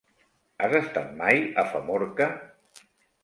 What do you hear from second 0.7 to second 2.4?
estat mai a Famorca?